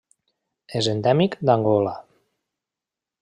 És 0.79 0.87
endèmic 0.93 1.37
d'Angola. 1.49 1.95